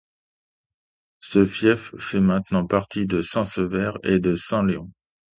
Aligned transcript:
Ce 1.19 1.45
fief 1.45 1.93
fait 1.99 2.21
maintenant 2.21 2.65
partie 2.65 3.05
de 3.05 3.21
St-Sévère 3.21 3.99
et 4.01 4.17
de 4.17 4.35
St-Léon. 4.35 4.89